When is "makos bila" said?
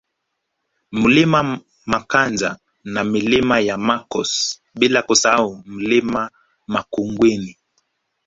3.77-5.01